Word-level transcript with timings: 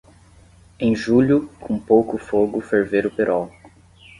Em 0.79 0.95
julho, 0.95 1.47
com 1.59 1.77
pouco 1.79 2.17
fogo 2.17 2.59
ferver 2.59 3.05
o 3.05 3.11
perol. 3.11 3.51